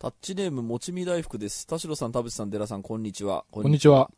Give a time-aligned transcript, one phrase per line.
[0.00, 1.66] タッチネーム、もちみ大福です。
[1.66, 3.44] 田代さん、田淵さん、寺さん、こんにちは。
[3.50, 4.10] ここんにちは。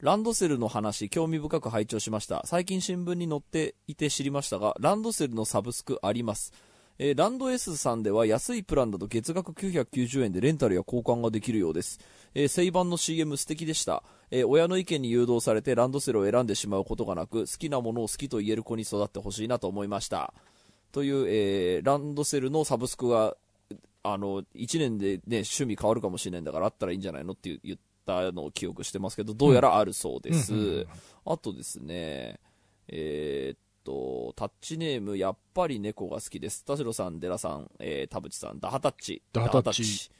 [0.00, 2.42] ランドセルの話、興味深く拝聴しました。
[2.44, 6.52] 最近新聞に載っていて知りましたが、ランドセルのサブスクあります。
[6.98, 12.00] えーランド S さんでは安いプランだと月額990円でレンタルや交換ができるようです。
[12.34, 14.02] えー、セイバンの CM 素敵でした。
[14.30, 20.34] えー親の意見に誘導されてランドセルを選んでしまうことがなく、好きなものを好きと言える子に育ってほしいなと思いました。
[20.92, 23.38] という、えーランドセルのサブスクが、
[24.02, 30.54] あの、1年でね、趣味変わるかもしれないんだからあったらいいんじゃないのって言ったのを記憶してますけど、どうやらあるそうです。
[30.54, 30.86] うんうんうん
[31.26, 32.40] あとですね、
[32.88, 36.64] えーっと、タッチネーム、やっぱり猫が好きです。
[36.64, 39.22] 田代さん、デラさん、えー、田淵さん、ダハタッチ。
[39.32, 40.10] ダハタッチ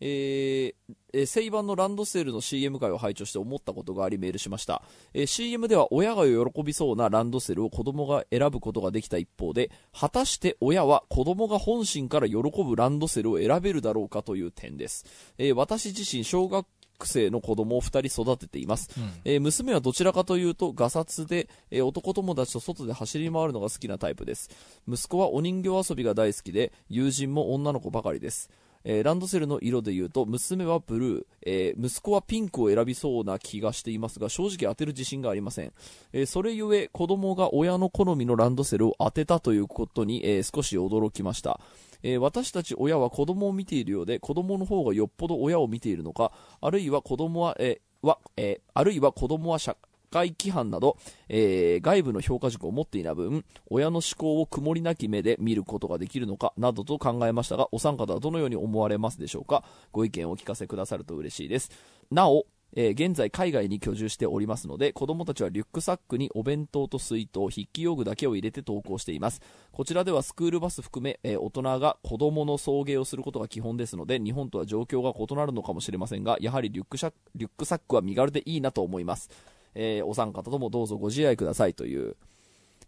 [0.00, 15.04] えーえー、セイバンのランドセルの CM 回を拝聴して思ったことがありメールしました、えー CM では親が喜びそうなランドセルを子供が選ぶことができた一方で果たして親は子供が本心から喜ぶランドセルを選べるだろうかという点です、
[15.38, 16.66] えー私自身小学
[17.04, 18.90] 生の子供を2人育てています、
[19.24, 24.50] えー娘はどちらかというとガサツで、えー男友達と外で走り回るのが好きなタイプです。
[24.88, 28.50] 息子はお人形遊びが大好きで友人も女の子ばかりです
[28.84, 35.72] えーランドセルの色で言うと娘はブルー、えー息子はピンクを選びそうな気がしていますが正直当てる自信がありません、
[36.12, 41.60] えーそれゆえ子供が親の好みのランドセルを当てたということに、え少し驚きました、
[42.02, 49.76] え私たち親は子供を見ているようで子供の方がよっぽど親を見ているのかあるいは子供は、えーはえあるいは子供は社
[50.14, 50.96] 会規範など、
[51.28, 59.64] えー外部の評価軸を持っていない分親の思考を曇りなき目で見ることができるのかなどと考えましたがお三方はどのように思われますでしょうか？
[59.92, 61.70] ご意見をお聞かせくださると嬉しいです。
[62.10, 69.40] なおえー現在海外に居住しておりますので子供たちはリュックサックにお弁当と水筒筆記用具だけを入れて登校しています。
[69.72, 79.30] こちらではスクールバス含め、えー大人が子供の送迎をすることが基本ですので日本とは状況が異なるのかもしれませんがやはりリュックシャリュックサックは身軽でいいなと思います。
[79.74, 82.16] えーお三方ともどうぞご自愛くださいという、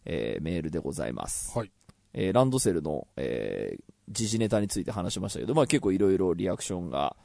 [0.05, 1.57] えーメールでございます。
[1.57, 1.71] はい。
[2.15, 7.17] えーランドセルの、えー時事ネタについて話しましたけど、まあ結構いろいろリアクションが、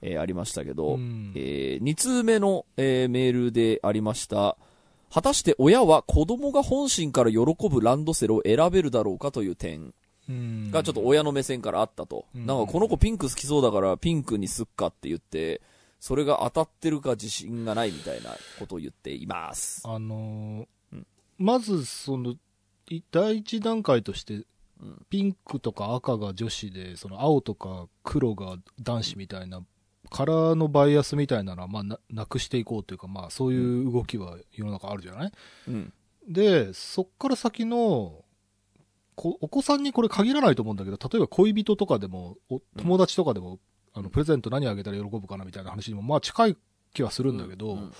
[0.00, 4.56] えーありましたけど、うんえ2通目の、えーメールでありました、
[5.12, 7.38] 果たして親は子供が本心から喜
[7.68, 9.92] ぶランドセルを選べるだろうかという点
[10.28, 12.24] うんがちょっと親の目線からあったと。
[12.34, 15.60] うんなんかこの子ピンク好きそうだからピンクにすっかって言って、
[16.00, 19.82] それが当たってるか自信がないみたいなことを言っています。
[19.84, 21.06] あのーうん
[21.38, 22.34] まず、その、
[22.88, 24.46] い第一段階として、うん
[25.10, 29.62] ピンクとか赤が女子で、その青とか黒が男子みたいな、
[30.10, 35.32] カラーのバイアスみたいなのは、まあな、なくしていこうというか、まあ、そういう動きは世の中あるじゃない？
[35.68, 35.92] うん。
[36.26, 38.24] で、そっから先の、
[39.14, 43.58] こお子さんにこれ限らないと思うんだけど、例えば恋人とかでも、お友達とかでも、
[43.92, 46.56] あの、プレゼント何あげたら喜ぶかなみたいな話にも、まあ近い
[46.92, 47.92] 気はするんだけど、うんうん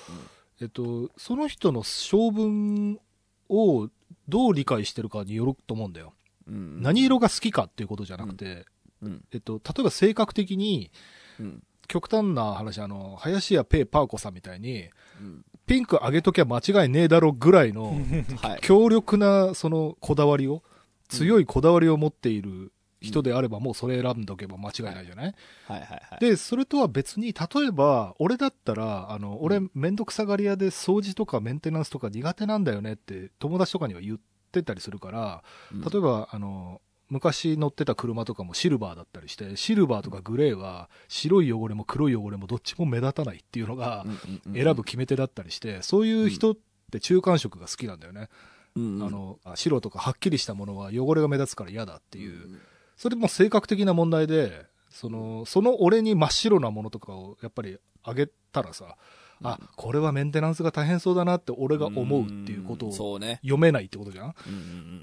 [0.60, 3.00] えっと、その人の性分
[3.48, 3.88] を
[4.28, 6.12] どう理解してるかによると思うんだよ。
[6.46, 8.66] うん何色が好きかっていうことじゃなくて、
[9.02, 9.24] うん。
[9.32, 10.90] えっと、例えば性格的に、
[11.38, 11.62] うん。
[11.88, 14.88] 極端な話、あの、林家ペーパーコさんみたいに、
[15.20, 15.44] うん。
[15.66, 17.96] ピンクあげときゃ間違いねえだろぐらいの、
[18.42, 18.60] はい。
[18.60, 20.62] 強力な、その、こだわりを、
[21.08, 25.34] 強いこだわりを持っている人であれば、もうそれ選んどけば間違いないじゃない、
[25.66, 26.20] はいはいはい。
[26.20, 34.18] で、それとは別に、例えば、俺だったら、あの、俺、めんどくさがり屋で掃除とかメンテナンスとか苦手なんだよねって、友達とかには言っ
[34.52, 44.06] てたりするから、うん例えば、あの、昔乗ってた車とかもシルバーだったりして、シルバーとかグレーは、白い汚れも黒い汚れもどっちも目立たないっていうのが、
[44.54, 46.56] 選ぶ決め手だったりして、そういう人っ
[46.92, 48.28] て中間色が好きなんだよね。
[48.76, 52.60] うんうんあの、あ白とかはっきりしたものは汚れが目立つから嫌だっていう。
[53.00, 58.96] うんそれも性格的な問題で、その、その俺に真っ白なものとかをやっぱりあげたらさ、
[59.42, 62.92] あ、これはメンテナンスが大変そうだなって俺が思うっていうことを。
[62.92, 64.34] 読めないってことじゃん？
[64.46, 64.56] うんう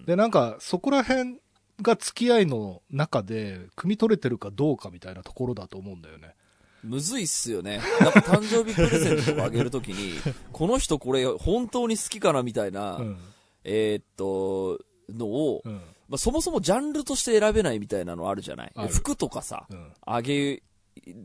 [0.04, 1.40] んで、なんか、そこら辺
[1.82, 6.36] が付き合いの中で、汲み取れてるかどうかみたいなところだと思うんだよね。
[6.84, 7.82] うんむずいっすよね。
[8.00, 10.14] なんか誕生日プレゼントとかあげるときに、
[10.52, 13.18] この人これ本当に好きかなみたいな、うん。
[13.64, 14.80] えーっと、
[15.10, 15.82] のを、うん。
[16.10, 18.72] まあ、そもそもジャンルとして選べないみたいなのあるじゃない？
[18.90, 19.92] 服とかさ、うん。
[20.06, 20.62] あげ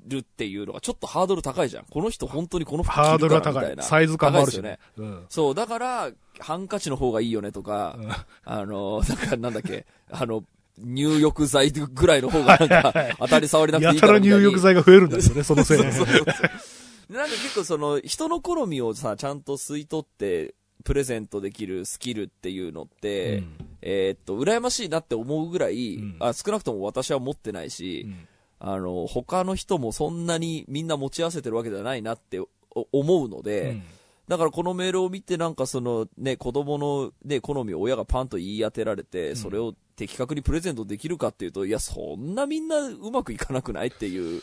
[0.06, 1.84] るっていうのがちょっとハードル高いじゃん。
[1.88, 3.54] この人本当にこの服ハー着るドルは高い。
[3.54, 3.82] かなみたいな。
[3.84, 4.78] サイズ感もあるしね。
[4.96, 5.26] うん。
[5.28, 8.10] そう、だから、ハンカチの方がいいよねとか、うん
[8.44, 10.44] あの、なんかなんだっけ、あの、
[10.78, 14.44] 入浴剤ぐらいの方がなんか、当たり障りなくていいやたからみたいに。
[14.44, 15.92] 入浴剤が増えるんだよね、そのせいで。
[15.92, 23.56] そうそうそうなんか結構その、人の好みをさ、ちゃんと吸い取って、プレゼントできるスキルっていうのって、うん。
[23.82, 26.16] えーっと、羨ましいなって思うぐらい、うん。
[26.20, 28.28] あ少なくとも私は持ってないし、うん。
[28.60, 32.48] あの、他の人もそんなにみんな持ち合わせてるわけではないなってお
[32.92, 33.82] 思うので、うん。
[34.28, 39.36] だからこのメールを見てなんかそのね、子供のね、好みを親がパンと言い当てられて、ん。
[39.36, 44.42] それを的確にプレゼントできるかっていうと、いや、そんなみんなうまくいかなくないっていう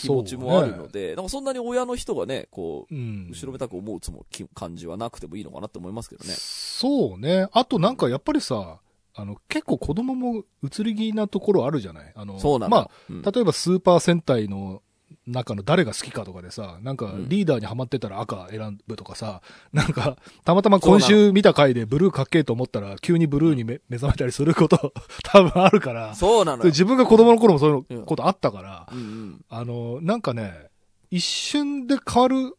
[0.00, 6.32] 気持ちもあるので、なんかそんなに親の人がね、こう、うん後ろめたく思うつもき感じはなくてもいいのかなって思いますけどね。
[6.36, 7.48] そうね。
[7.52, 8.80] あとなんかやっぱりさ、
[9.16, 12.12] あの、結構子供も移り気なところあるじゃない？
[12.14, 12.70] あの、そうなの。
[12.70, 14.82] まあ、うん例えばスーパー戦隊の
[15.26, 19.40] 中の誰が好きかとかでさ、なんかうんリーダーにハマってたら赤選ぶとかさ、
[19.72, 24.92] なんか、たまたま今週見た回でブルーかっけえと思ったら急にブルーにめ目覚めたりすること
[25.24, 26.66] 多分あるから、そうなのよ。
[26.66, 29.44] 自分が子供の頃もそういうことあったから、うんうん。
[29.48, 30.68] あの、なんかね、
[31.10, 32.56] 一瞬で変わる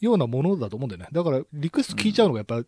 [0.00, 1.08] ようなものだと思うんだよね。
[1.12, 2.62] だから、リクエスト聞いちゃうのがやっぱ、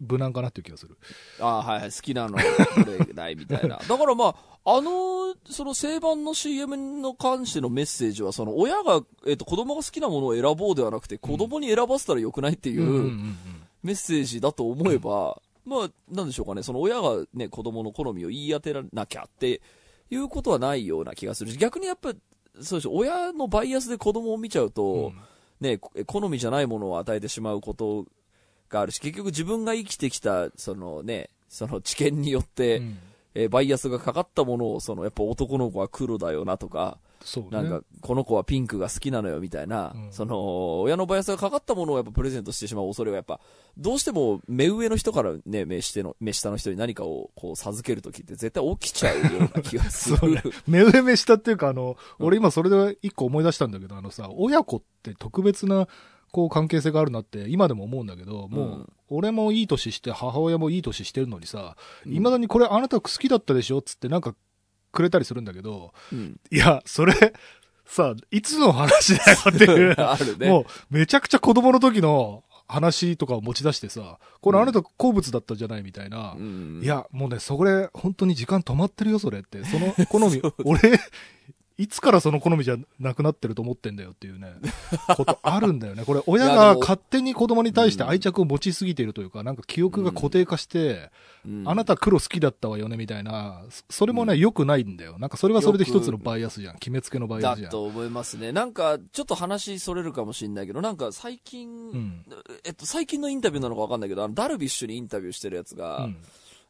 [0.00, 0.96] 無難かなっていう気がする。
[1.40, 2.42] ああ、はいはい、好きなの、こ
[2.86, 3.76] れないみたいな。
[3.86, 13.12] だからまあ、あの、その正版の CM の関してのメッセージは、その親が、えっ、と、子供が好きなものを選ぼうではなくて、子供に選ばせたらよくないっていう、
[13.82, 19.60] メッセージだと思えば、まあ、なんでしょうかね、その親がね、子供の好みを言い当てなきゃって
[20.10, 22.12] いうことはないような気がするし、逆にやっぱ、
[22.62, 22.88] そうです。
[22.88, 25.20] 親のバイアスで子供を見ちゃうと、うん。
[25.60, 28.06] ね、こ好みじゃないものを与えてしまうこと
[28.70, 32.98] があるし、結局自分が生きてきた、そのね、その知見によって、うん
[33.34, 36.98] えーバイアスがかかったものを、その、やっぱ男の子は黒だよなとか、
[37.36, 37.44] ね。
[37.50, 43.40] なんか、この子はピンクが好きなのよみたいな、うんその、親のバイアスがかかったものをやっぱプレゼントしてしまう恐れがやっぱ、
[43.76, 50.32] どうしても目上の人からね、目下の、目下の人に何かをこう授けるときって絶対起きちゃうような気がする。
[50.34, 50.42] ね。
[50.66, 55.88] 目上目下っていうか、あの、うん俺今それで一個思い出したんだけど、あのさ、親子って特別な、
[56.32, 64.34] こう関係性があるなって今でも思うんだけど、もう俺もいい年して、母親もいい年してるのにさ、うん未だにこれあなた好きだったでしょつってなんか
[64.92, 66.40] くれたりするんだけど、うん。
[66.50, 67.14] いや、それ、
[67.84, 70.48] さ、いつの話だよっていう、 あるね。
[70.48, 79.64] もう、めちゃくちゃ子供の時の話とかを持ち出してさ、これあなた好物だったじゃないみたいな、うんい、や、もうね、それ、本当に時間止まってるよ、それって。
[79.64, 80.80] その 好み俺、
[81.80, 84.52] いつからその好みじゃなくなってると思ってんだよっていうね、
[85.16, 86.04] ことあるんだよね。
[86.04, 91.10] これ、親が勝手に子供に対して愛着を持ちすぎているというか、なんか記憶が固定化して、
[91.46, 95.18] うんあなた黒好きだったわよね、みたいな、そそれもね、うん良くないんだよ。
[95.18, 96.74] なんかそれはそれで一つのバイアスじゃん。
[96.74, 97.70] 決めつけのバイアスじゃん。
[97.70, 98.52] だと思いますね。
[98.52, 102.24] なんか、ちょっと話それるかもしれないけど、なんか最近、うん。
[102.64, 106.16] えっと、最近のインタビューなのかわかんないけど、あの、ダルビッシュにインタビューしてるやつが、うん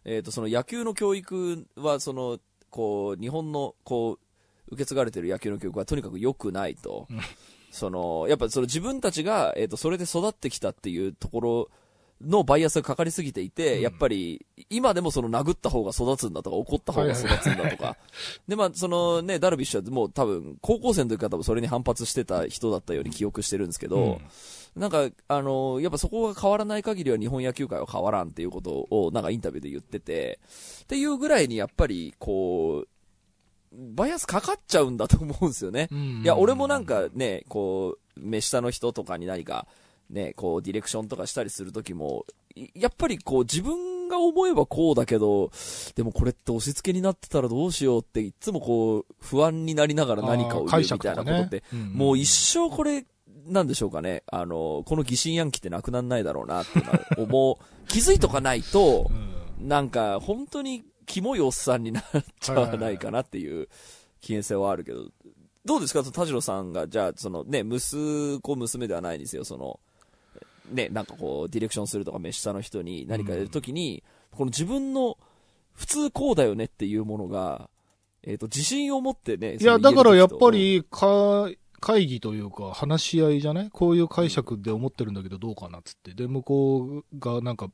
[0.04, 2.38] えっと、その野球の教育は、その、
[2.70, 4.29] こう、日本の、こう、
[4.70, 7.06] 受け継がれてる野球の教育はとにかく良くないと。
[7.10, 7.20] うん
[7.70, 11.70] その、やっぱその自分たちが、えっと、それで育ってきたっていうところ
[12.20, 17.96] のバイアスがかかりすぎていて、うんやっぱり、今でもその殴った方が育つんだとか、怒った方が育つんだとか。
[18.48, 24.20] で、まあ、そのね、ダルビッシュはもう多分、高校生の時から多分それに反発してた人だったように記憶してるんですけど、
[24.76, 30.40] なんか、あのやっぱそこが変わらない限りは日本野球界は変わらんっていうことを、なんかインタビューで言ってて、
[30.82, 32.88] っていうぐらいにやっぱり、こう、
[33.72, 35.88] バイアスかかっちゃうんだと思うんですよね。
[35.90, 35.98] うん。
[36.22, 39.66] いや、俺もなんかね、こう、目下の人とかに何か、
[40.08, 42.26] ね、こう、ディレクションとかしたりするときも、
[42.56, 45.50] いやっぱりこう、自分が思えばこうだけど、
[45.94, 53.06] でもこれって押し付けになってたらどうしようって、いつもこう、不安になりながら何かを言うみたいなことって、もう一生これ、
[53.46, 56.70] なんでしょうかね、あの、この疑心暗鬼ってなくなんないだろうなって
[57.16, 59.10] 思う、気づいとかないと
[59.60, 59.68] う、ん。
[59.68, 62.04] なんか、本当に、キモいおっさんになっ
[62.38, 63.68] ちゃわないかなっていう
[64.20, 65.06] 危険性はあるけど、
[65.64, 69.80] どうですか田代さんが、じゃあ、そのね、息子、娘ではないんですよ、その、
[70.70, 75.18] ね、なんかこう、ディレクションするとか、目下の人に何かやるときに、この自分の、
[75.74, 77.68] 普通こうだよねっていうものが、
[78.22, 81.50] えっ、と、自信を持ってね、いや、だからやっぱ、り、か、
[81.80, 86.12] 会議というか、話し合いじゃないこういう解釈で思ってるんだけどどうかなっつって。
[86.14, 87.68] で、向こうがなんか。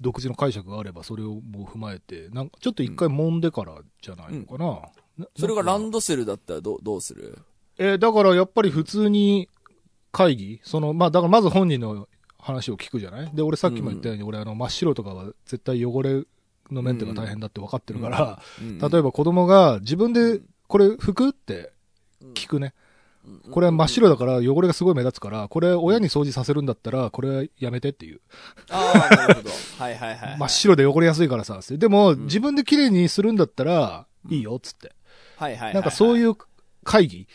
[0.00, 4.80] 独自の解釈があれば、それをもう踏まえて、なんかちょっと一回揉んでからじゃないのかな。
[5.18, 7.38] なそれがランドドセルだったらどうどうする？
[7.78, 9.48] えーだからやっぱり普通に
[10.12, 10.60] 会議？
[10.62, 12.08] その、まあ、だからまず本人の
[12.38, 13.30] 話を聞くじゃない？
[13.34, 16.24] で、俺さっきも言ったように、俺あの、真っ白とかは絶対汚れ
[16.70, 18.78] のメンテが大変だって分かってるから、うん。
[18.78, 21.72] 例えば子供が自分で、これ服って
[22.34, 22.74] 聞くね。
[23.50, 28.20] これは真っ白だから汚れがすごい目立つから、これ親に掃除させるんだったら、これやめてっていう。
[28.70, 29.50] ああ、なるほど。
[29.78, 30.38] はいはいはいはい。
[30.38, 31.58] 真っ白で汚れやすいからさ。
[31.70, 34.94] でも、ん自分で綺麗にするんだったら、いいよ、つって。
[35.36, 35.74] はいはいはいはい。
[35.74, 36.34] なんかそういう
[36.84, 37.26] 会議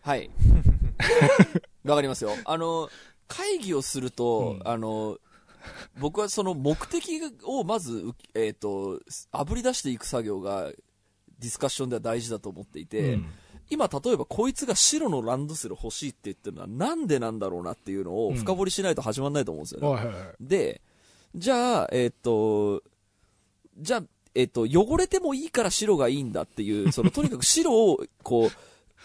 [0.00, 0.30] はい。
[1.84, 2.30] わかりますよ。
[2.44, 2.88] あの、
[3.26, 5.18] 会議をすると、うんあの、
[5.98, 9.00] 僕はその目的をまず、うえっ、と、
[9.32, 10.70] 炙り出していく作業が、
[11.38, 13.26] ディスカッションでは大事だと思っていて、うん
[13.72, 19.88] 今例えばこいつが白のランドセル欲しいって言ってるのはなんでなんだろうなっていうのを深掘りしないと始まんないと思うんですよね。
[19.88, 20.26] はいはいはい。
[20.40, 20.82] で、
[21.34, 22.82] じゃあ、えっ、と、
[23.78, 24.02] じゃあ、
[24.34, 28.50] えっ、と、汚れてもいいから白がいいんだっていう、 その、とにかく白を、こ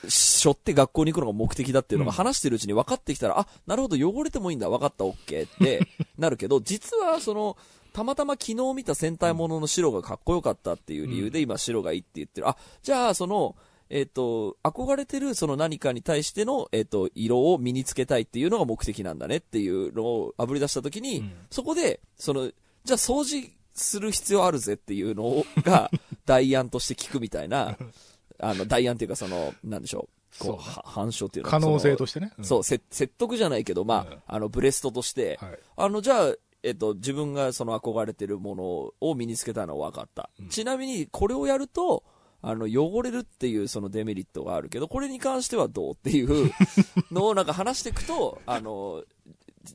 [0.04, 5.88] う、背負って学校に行くのが目的だっていうのが話してるうちに分かってきたら、あ、なるほど、汚れてもいいんだ、分かった、オッケーって
[6.20, 7.56] なるけど、実は、その、
[7.94, 12.50] たまたま昨日見た戦隊ものの白がかっこよかったっていう理由で今白がいいって言ってる。
[12.50, 13.56] あ、じゃあ、その、
[13.90, 22.52] えっ、と、憧れてるその何かに対しての、えっ、と、色を身につけたいっていうのが目的なんだねっていうのを炙り出したときに、うんそこで、その、
[22.84, 25.90] じゃあ掃除する必要あるぜっていうのが、
[26.26, 27.78] 代案として聞くみたいな、
[28.40, 32.32] あの、代案っていうかその、なんでしょう、こう、反証っていうの可能性とししてね。
[32.36, 35.60] てそう、せ説得じゃないけど、まあ、うんあの、ブレストとして、はい。
[35.78, 40.30] あの、じゃあ、えっと、自分がその憧れてるものを身につけたのは分かった。
[40.40, 42.04] うんちなみに、これをやると、
[42.42, 46.52] あの、汚れるっていうそのデメリットがあるけど、これに関してはどうっていう
[47.12, 49.04] のをなんか話していくと、あの、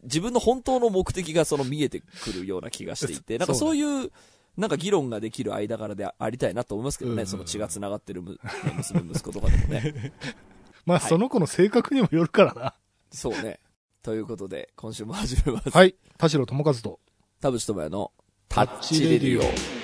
[0.04, 4.10] 自分の本当の目的がその見えてくるような気がしていて、 なんかそういう、
[4.56, 8.38] なんか議論ができる間柄でありたいなと思いますけどね、その血が繋がってるむ
[8.76, 10.12] 娘、息子とかでもね。
[10.84, 12.74] まあ、はいその子の性格にもよるからな。
[13.10, 13.60] そうね。
[14.02, 15.70] ということで、今週も始めます。
[15.70, 15.94] はい。
[16.18, 17.00] 田代智和と。
[17.40, 18.12] 田淵智也の
[18.48, 19.81] タッチレディオ。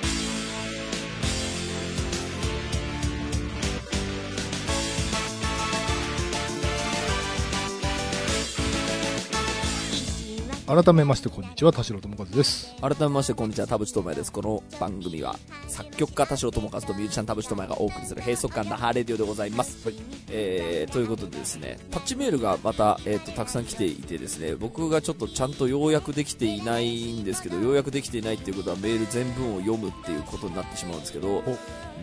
[10.68, 11.72] 改めまして、こんにちは。
[11.72, 12.76] 田代智和です。
[12.82, 15.34] 改めましてこんにちは田淵智也ですこの番組は
[15.66, 19.88] 作曲家田代智和とミュージシャン田淵智也がお送りする閉塞感なハーレディオでございます、
[20.30, 31.42] えー、ということでですねタッチメールがまた、えー、とたくさん来ていてですね僕がちょっとちゃんと要約できていないんですけど要約できていないっていうことはメール全文を読むっていうことになってしまうんですけど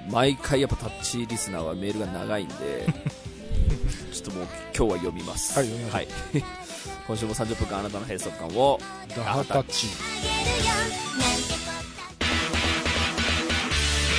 [0.09, 2.53] 毎回やっぱタッチリスナーはメールが長いんで
[4.11, 6.64] ちょっともう今日は読みますはい読みましょうはい
[7.07, 8.79] 今週も30分間あなたの閉塞感を
[9.15, 9.87] ダハタッチ。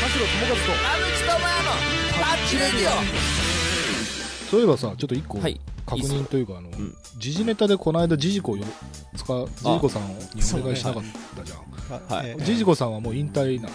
[0.00, 0.56] 田代智和と。
[0.56, 1.70] 田淵智也の
[2.14, 8.64] タッチレディオそういえばさ、ちょっと一個、はい確認というか、あのん、時事ネタでこの間、ジジコをよ
[9.16, 11.02] 使う、ジジコさんにお願いしなかっ
[11.36, 12.18] たじゃん。
[12.18, 13.74] はいええジジコさんはもう引退なの。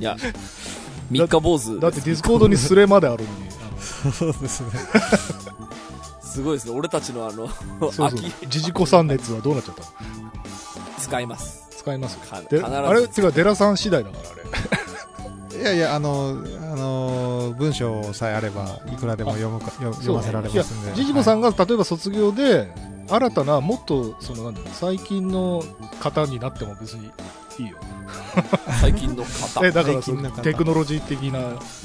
[0.00, 0.16] いや、
[1.10, 1.78] 三日坊主。
[1.80, 3.52] だってディスコードにスレまであるのに。
[4.12, 4.68] そうですね。
[6.32, 6.74] すごいですね。
[6.74, 8.32] 俺たちのあの、そうそう秋。
[8.48, 9.88] ジジコさん熱はどうなっちゃったの？
[10.98, 11.66] 使います。
[11.70, 14.34] 使いますかで必ずあれ、てか、デラさん次第だから、あ
[15.54, 15.60] れ。
[15.60, 20.94] いやいや、あの、あの、文章さえあれば、いくらでも読むか、読読ませられますんで。
[20.94, 22.72] ジジコさんが、が例えば卒業で、
[23.10, 25.62] 新たな、もっと、その、なんだろう最近の
[26.00, 27.10] 方になっても別に
[27.58, 27.76] いいよ。
[28.80, 29.60] 最近の方。
[29.66, 31.40] え、だからそのテクノロジー的な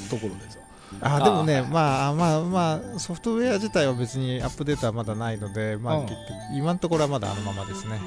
[0.08, 0.57] ところでさ。
[1.00, 6.00] あ、でもね、まあ、まあ、まあ、ソフトウェア自体は別にアップデートはまだないので、まあ、
[6.52, 8.00] 今のところはまだあのままですね。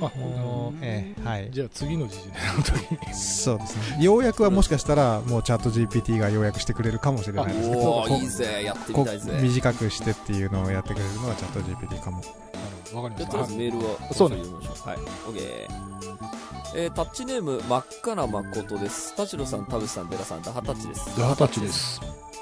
[0.82, 1.50] ええ、はい。
[1.52, 3.14] じゃあ次の時事ネタの時に。
[3.14, 4.04] そうですね。
[4.04, 8.64] ようやくはもしかしたら、もうチャット GPT が要約してくれるかもしれないですけど、いいぜ。
[8.64, 9.40] やってみこたいぜ。
[9.42, 12.22] 短くしてっていうのをやってくれるのはチャット GPT かも。
[12.94, 13.38] わかりました。
[13.38, 14.90] りあえずメールは、そうね読みましょう。
[14.90, 14.98] はい。
[14.98, 15.92] オッケー。
[16.74, 19.16] えー、タッチネーム、真っ赤な誠です。
[19.16, 21.20] 田代さん、田淵さん、デラさん、ダハタッチです。
[21.20, 22.02] ダハタッチです。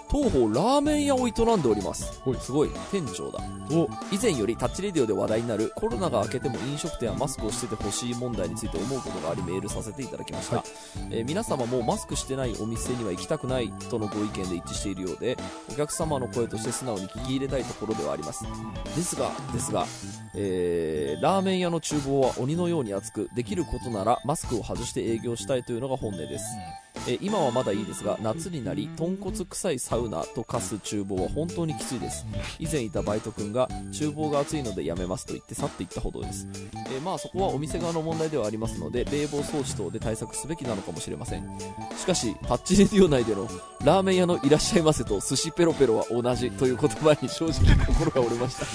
[0.09, 2.21] 当方ラーメン屋を営んでおります。
[2.39, 3.39] すごい、店長だ。
[3.71, 10.65] お、以前よりタッチレディオで話題になるコロナが明けても飲食店はマスクをしててほしい問題について思うことがありメールさせていただきました、はい
[11.11, 15.37] えー皆様もマスクしてないお店には行きたくないとのご意見で一致しているようで
[15.71, 18.43] お客様の声として素直に聞き入れたいところではあります
[18.95, 19.85] ですがですが、
[20.33, 26.79] えーラーメン屋の厨房は鬼のように熱くできることならマスクを外して営業したいというのが本音です、えー
[27.21, 32.25] 今はまだいいですが夏になり豚骨臭いサウナと化す厨房は本当にきついです。
[32.59, 41.49] 以前いたバイト君が厨房が暑いのでやめますと言って去っていったほどです、えーまあそこはお店側の問題ではありますので冷房装置等で対策すべきなのかもしれません。
[41.97, 43.47] しかしタッチレディオ内での
[43.83, 48.65] ラーメン屋のいらっしゃいませと寿司ペロペロは同じという言葉に正直心が折れました。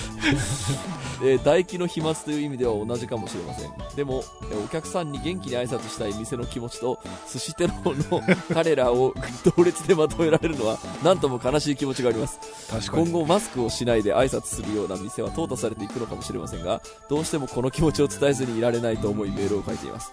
[1.24, 3.72] えー唾液の飛沫という意味では同じかもしれません。
[3.94, 6.98] でも、えーお客さんに元気に挨拶したい店の気持ちと
[7.30, 9.14] 寿司テロの 彼らを
[9.56, 12.40] 同列でまとめられるのは何とも悲しい気持ちがあります。
[12.70, 13.04] 確かに。
[13.04, 20.12] 今後マスクをしないで挨拶するような店は淘汰されていくのかもしれませんがどうしてもこの気持ちを伝えずにいられないと思いメールを書いています。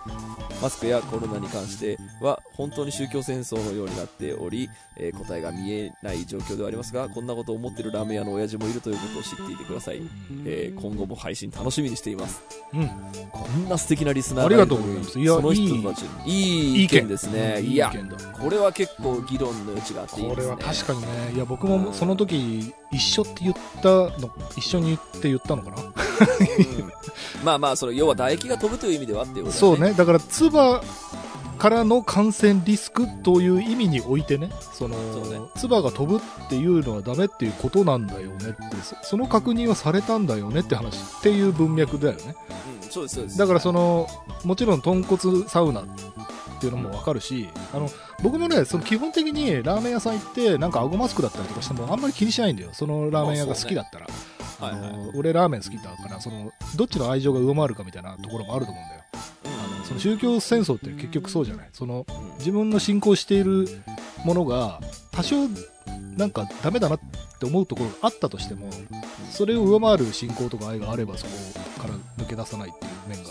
[0.61, 10.01] マスクやコロナに関しては本当に宗教戦争のようになっており、えー答えが見えない状況ではありますがこんなことを思ってるラーメン屋の親父もいるということを知っていてください、
[10.45, 12.41] えー今後も配信楽しみにしています。
[12.73, 12.87] うん。
[13.31, 15.19] こんな素敵なリスナーありがとうございます。
[15.19, 16.85] いやその人たちいい。
[16.85, 17.61] 意見ですね。
[17.61, 17.91] いや
[18.33, 20.55] これは結構議論の余地があっていいですね。
[20.55, 21.07] これは確かにね。
[21.35, 25.83] いや僕もその時一緒って言ったの一緒に言って言ったのかな？
[25.83, 25.93] うん。
[27.43, 29.93] まあまあその要は唾液が飛ぶという意味ではっていうことだそうね。
[29.93, 30.81] だから唾
[31.61, 35.39] からの感染リスクという意味においてねそのそうね。
[35.55, 42.35] 唾が飛ぶっていうのはダメっていうことなんだよねってそその確認はされたんだよねって話っていう文脈だよね。
[42.83, 43.37] うんそうですそうです。
[43.37, 44.07] だからその
[44.43, 45.85] もちろん豚骨サウナっ
[46.59, 47.87] ていうのもわかるし、あの
[48.23, 52.69] 僕もねその基本的にラーメン屋さん行ってなんか顎マスクだったりとかしてもあんまり気にしないんだよ。
[52.73, 54.07] そのラーメン屋が好きだったら、
[54.59, 54.89] はいはい。
[54.89, 59.00] あの俺ラーメン好きだからそのどっちの愛情が上回るかみたいなところもあると思うんだよ
[59.91, 61.69] その宗教戦争って結局そうじゃない？
[61.73, 63.67] そのうん自分の信仰している
[64.25, 64.79] ものが
[65.11, 65.35] 多少
[66.17, 66.99] なんかダメだなっ
[67.39, 68.69] て思うところがあったとしても
[69.29, 71.31] それを上回る信仰とか愛があればそこ
[71.81, 71.93] から
[72.23, 73.29] 抜け出さないっていう面が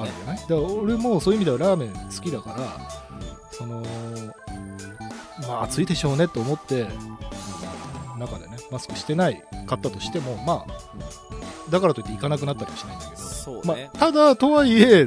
[0.00, 0.36] あるじゃない？
[0.36, 2.90] だから俺もそういう意味ではラーメン好きだから
[3.52, 3.82] その
[5.42, 6.86] まあ暑いでしょうねと思って
[8.18, 13.22] 中でねマスクしてないかったとしてもまあだからといって行かなくなったりはしないんだけど。
[13.22, 13.90] まそうね。
[13.94, 15.06] あ、ただとはいえ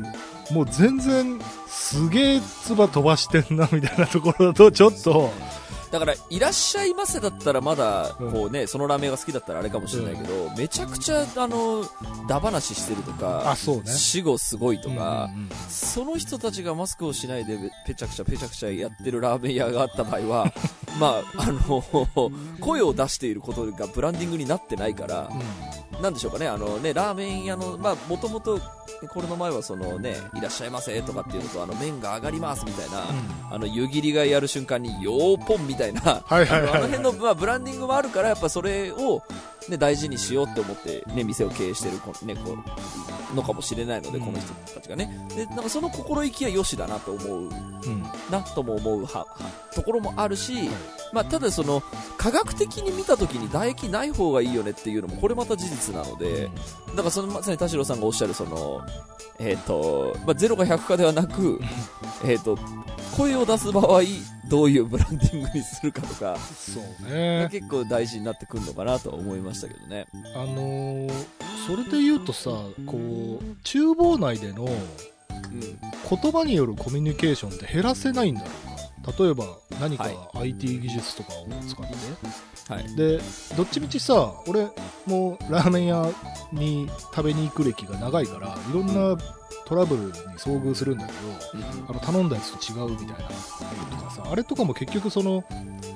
[0.53, 5.31] もう全然すげえ唾飛ばしてんなみたいなところだとちょっと。
[5.91, 8.31] だから、いらっしゃいませだったらまだ、うん。
[8.31, 11.86] こうね、そのラーメンが好きだったらあれかもしれないけど、めちゃくちゃ、あの、
[12.29, 13.91] ダ話してるとか、あそうね。
[13.91, 15.29] 死後すごいとか、
[15.67, 20.53] その人たちがマスクをしないでペチャクチャペチャクチャやってるラーメン屋があった場合は、
[20.98, 21.84] まあ、あの、
[22.62, 25.29] 声を出していることがブランディングになってないから、
[26.01, 28.60] なんでしょうかね、あのね、ラーメン屋の、まあ、もともと、
[29.10, 33.03] これの前はそのね、いらっしゃいませとかっていうのと、あの、麺が上がりますみたいな、
[33.50, 39.24] あの、湯切りがやる瞬間に、よーぽんみたいな、あの辺の、まあ、ブランディングもあるから、やっぱそれを、
[39.69, 42.57] ね、大事にしようって思って、ね、店を経営してるこ、ね、こ
[43.31, 44.25] う、のかもしれないので、うん。
[44.25, 45.27] この人たちがね。
[45.35, 48.03] で、なんかその心意気は良しだなと思う、うん。
[48.29, 49.27] なとも思うは、は
[49.73, 50.69] ところもあるし、
[51.13, 51.83] まあ、ただその、
[52.17, 56.49] 科学的に見たときに唾液ない方がいいよねっていうのも、これまた事実なので、
[56.89, 58.81] だからそのまさに田代さんがおっしゃるその、
[59.41, 61.59] えっ、と、まあ、ゼロか100かではなく、
[62.23, 62.57] えっと、
[63.17, 64.01] 声を出す場合、
[64.47, 70.07] どういうブランディングにするかとか、そうがね結構大事になってくるのかなとは思いましたけどね。
[70.35, 71.11] あのー
[71.67, 72.49] それで言うとさ
[72.87, 72.97] こ
[73.39, 75.79] う厨房内でのうん。
[76.19, 80.09] 言葉によるコミュニケーションって減らせないんだろうか例えば何かは
[80.45, 81.93] い IT 技術とかを使って、
[82.72, 82.96] はい。
[82.96, 83.20] で
[83.57, 84.70] どっちみちさ俺
[85.05, 86.10] もうラーメン屋
[86.53, 89.18] に食べに行く歴が長いからいろんな
[89.66, 91.20] トラブルに遭遇するんだけど、
[91.90, 95.44] あの頼んだやつと違うみたいなとかさあれとかも結局その、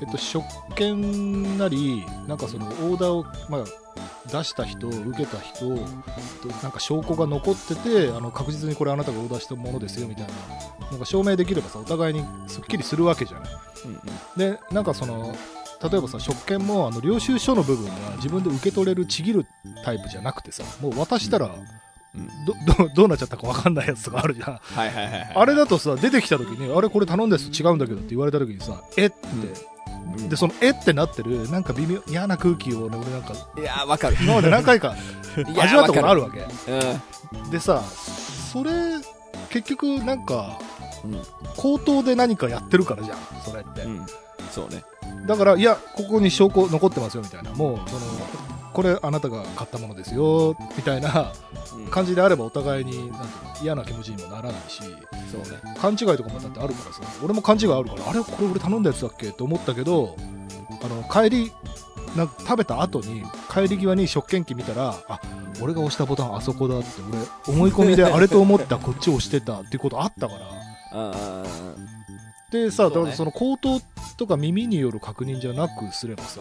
[0.01, 3.65] えっと、食券なりなんかそのオーダーを、まあ、
[4.31, 5.77] 出した人受けた人と
[6.61, 13.49] なんか証拠が残っててあの確実にこれあなたがオーダーしたものですよみたいななんか証明できればさお互いにすっきりするわけじゃない
[13.85, 14.01] うんうん。
[14.37, 15.35] でなんかその
[15.89, 19.45] 例えばさ食券もあの領収書の部分が自分で受け取れるちぎる
[19.83, 22.53] タイプじゃなくてさもう渡したらうんど
[22.85, 25.31] どどうなっちゃったか分かんないやつとかあるじゃんはいはいはいはい。
[25.35, 34.17] あれだとさ出てきた時にあれこれ頼んだやつと違うんだけどって言われた時にさえって、うんでそのえってなってるなんか微妙嫌な空気をね俺なんかいやー、わかる。
[34.21, 34.95] 今まで何回か
[35.35, 37.49] 味わったことあるわけうん。
[37.49, 37.81] でさ
[38.53, 38.71] それ
[39.49, 40.57] 結局なんか
[41.03, 41.21] うん。
[41.57, 44.05] 口頭で何かやってるからじゃんそれって、うん。
[44.51, 44.83] そうね。
[45.25, 48.01] だからいやここに証拠残ってますよみたいなもうその
[48.73, 51.31] これあなたが買ったものですよみたいな
[51.77, 51.87] うん。
[51.87, 53.23] 感じであればお互いになんていうの
[53.63, 54.81] 嫌な気持ちにもならないし
[55.31, 55.75] そうね。
[55.79, 59.29] 勘違いとかもだってあるからさ俺も勘違いあるからあれこれ俺頼んだやつだっけ？
[59.29, 60.15] って思ったけど
[60.83, 61.51] あの帰り
[62.15, 65.19] な食べた後に帰り際に食券機見たらあ
[65.61, 66.87] 俺が押したボタンあそこだって
[67.47, 71.43] 俺思い込みであれと思ったこっち押してたっていうことあったから
[72.55, 73.81] でさ、だからその口頭
[74.17, 76.39] とか耳による確認じゃなくすればさ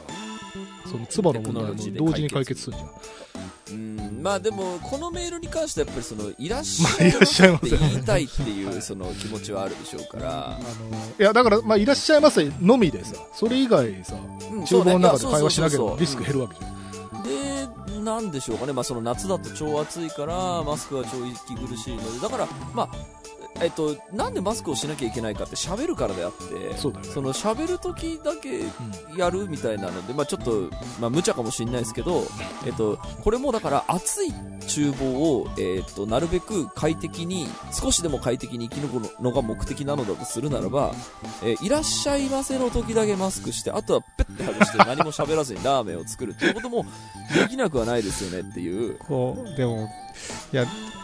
[0.86, 2.90] その唾の問題も同時に解決するじゃん。
[3.70, 4.22] うん。
[4.22, 10.56] まあでも、このメールに関してはやっぱりその、いらっしまあゃいませって言いたいっていう、その気持ちはあるでしょうから。
[10.56, 10.58] あ。
[10.58, 10.64] の
[11.18, 14.14] いやだから、まあ、いらっしゃいませのみでさそれ以外さ
[14.50, 17.94] うん厨房の中で会話しなければリスク減るわけじゃん。
[17.94, 23.23] で、なんでしょうかね、まあ、その夏だと超暑いから、マスクは超息苦しいので、だから、まあ、
[23.60, 26.96] えっと、なんでマスクをしなきゃいけないかって喋るからであって、そね。
[27.22, 29.16] の喋る時だけうん。
[29.16, 32.24] やるみたいなので、まあ、ちょっと、まあ、無茶かもしれないですけど、
[32.66, 34.32] えっと、これもだから暑い
[34.66, 40.92] 厨房を、えっと、なるべく快適に、少しでも快適に生き抜くのが目的なのだとするならば、
[41.42, 46.84] えーいらっしゃいませの時だけマスクして、あとはペッて外して何も喋らずにラーメンを作るっていうことも
[47.34, 48.98] できなくはないですよねっていう。
[48.98, 49.88] こうでも
[50.52, 50.64] いや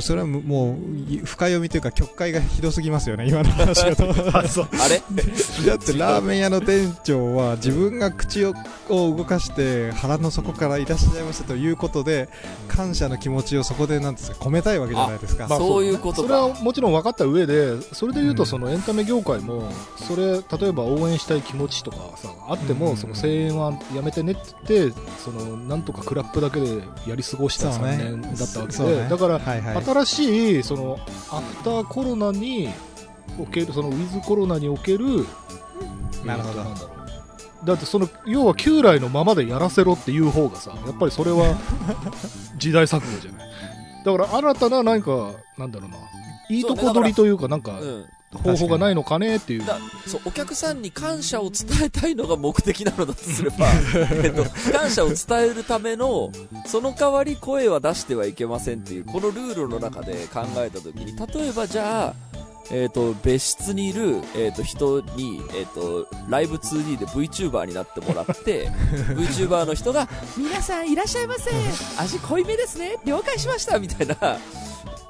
[0.00, 4.04] それはむもうい深読みというかか曲解がひどすぎますよね、今の話だと。
[4.10, 4.42] あ
[4.88, 5.02] れ？
[5.66, 8.54] だってラーメン屋の店長は自分が口を
[8.88, 12.28] を動かして腹の底からいらっしゃいましたということで
[12.66, 15.46] 感謝の気持ちをそこでなんですか込めたいわけじゃないですか。
[15.48, 16.60] まあそういうことそれはか。
[16.62, 29.84] もちろん分かった上でそれで言うとうんそのエンタメ業界もそれ例えば応援したい気持ちとかさあってうんもその声援はやめてねって言ってそのなんとかクラップだけでやり過ごした3そうね年だったわけそうねでだからはいはい。
[29.84, 30.98] 新しいその
[31.30, 32.68] アフターコロナに
[33.38, 35.26] おけるそのウィズコロナにおける
[36.24, 36.60] なるほど。
[36.60, 36.86] えーとんだろ
[37.62, 37.66] う。
[37.66, 41.56] だってその要は旧来のままでやらせろっていう方がさやっぱりそれは
[42.56, 43.50] 時代錯誤じゃない。
[44.04, 45.96] だから新たな何かなんだろうな。
[46.48, 48.04] いいとこ取りというかなんかうん。
[48.38, 49.66] 方法がないのかねっていう。
[49.66, 53.66] だそうお客さんに感謝を伝えたいのが目的なのだとすれば、
[54.22, 56.30] えっと、感謝を伝えるための
[56.66, 62.14] その代わり声は出してはいけませんっていうこのルールの中で考えた時に例えばじゃあ、
[62.70, 68.70] えっと別室にいる、えっと人に、えっとライブ 2D で VTuber になってもらって
[69.10, 71.50] VTuber の人が皆さんいらっしゃいませ。
[71.98, 72.96] 味濃いめですね。
[73.04, 73.80] 了解しました。
[73.80, 74.38] みたいな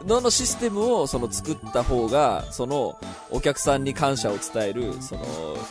[0.05, 2.99] ののシステムをその作った方がその
[3.31, 5.23] お客さんに感謝を伝えるその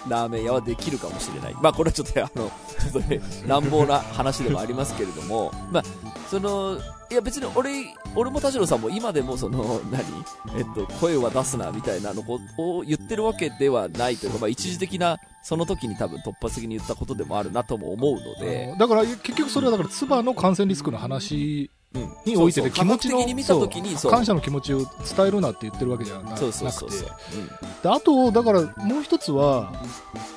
[0.08, 1.56] ラーメン屋はできるかもしれない。
[1.62, 2.52] まあこれはちょっとあの
[2.92, 5.84] ちょっとね乱暴な話でもありますけれども まあ
[6.30, 6.78] その
[7.12, 10.04] いや別に俺俺も田代さんも今でもその 何？
[10.58, 12.22] えっと声は出すなみたいなの
[12.58, 21.72] を言ってるわけではないというかまあ一時的なその時に多分突発的に言ったことでもあるなとも思うので、だから結局それはだから唾の感染リスクの話
[22.26, 22.70] においてそう。
[22.70, 26.50] そうで気持ちの感謝の気持ちを伝えるなって言ってるわけじゃななくて。
[27.84, 29.72] あとだからもう一つは、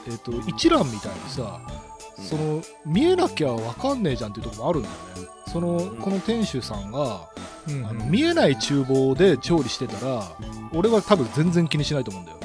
[0.06, 4.94] えっと一覧みたいにさ、うんその見えなきゃ分かんねえじゃんっていうところもあるんだよ
[5.26, 5.32] ね。
[5.50, 5.96] その、ん。
[5.96, 7.28] この店主さんが、
[7.68, 7.86] うん。
[7.86, 10.22] あの見えない厨房で調理してたら
[10.72, 12.38] 俺は多分全然気にしないと思うんだよ。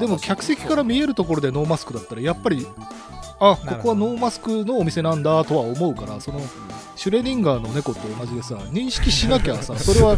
[0.00, 2.66] でも客席から見えるところでノーマスクだったらやっぱり
[3.44, 6.40] あここはノーマスクのお店なんだとは思うからその
[6.94, 10.16] シュレディンガーの猫と同じでさ認識しなきゃさ それは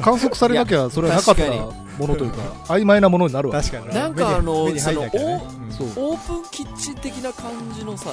[0.00, 3.94] 観測されなきゃそれはなかったものというか曖昧なものになるわけ確かに。
[3.94, 4.80] なんかあのね。
[4.80, 8.12] そうんそうオープンキッチン的な感じのさ、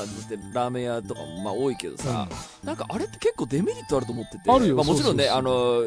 [0.53, 2.27] ラーメン屋とかもまあ多いけどさ、
[2.63, 5.83] なんかあれって結構デメリットあると思ってて、あるよまあ、もちろんね、あの、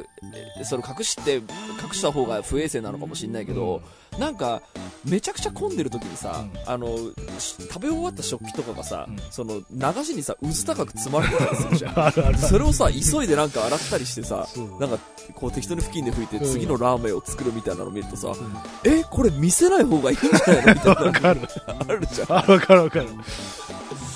[0.59, 1.45] えその隠して、隠
[1.93, 3.83] した方が不衛生なのかもしれないけど、
[4.19, 4.63] なんか、
[5.05, 6.73] めちゃくちゃ混んでる時にさ、うん。
[6.73, 6.97] あの、
[7.39, 9.19] し食べ終わった食器とかがさ、うん。
[9.31, 11.99] その流しにさ、渦高く積まれてたりするじゃん。
[11.99, 14.47] あるあるそれをさ、急いでなんか洗ったりしてさ、
[14.79, 14.99] なんか、
[15.35, 16.45] こう適当に付近で拭いてうん。
[16.45, 18.57] 次のラーメンを作るみたいなのを見るとさ、うん。
[18.91, 20.75] え、これ見せない方がいいんじゃないの？
[20.75, 22.33] みたいな あるじゃん。
[22.33, 23.09] あわかるわかる。